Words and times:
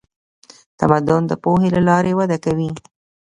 تمدن 0.79 1.21
د 1.27 1.31
پوهې 1.43 1.69
له 1.75 1.81
لارې 1.89 2.11
وده 2.19 2.37
کوي. 2.45 2.69